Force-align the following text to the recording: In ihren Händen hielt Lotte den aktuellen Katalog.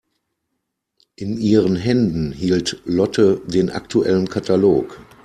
In 1.17 1.37
ihren 1.39 1.75
Händen 1.75 2.31
hielt 2.31 2.81
Lotte 2.85 3.39
den 3.45 3.69
aktuellen 3.69 4.27
Katalog. 4.27 4.99